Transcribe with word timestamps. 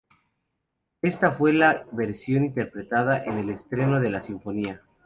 Esta 1.03 1.31
fue 1.31 1.53
la 1.53 1.85
versión 1.91 2.43
interpretada 2.43 3.23
en 3.23 3.37
el 3.37 3.51
estreno 3.51 3.99
de 3.99 4.09
la 4.09 4.19
sinfonía. 4.19 4.81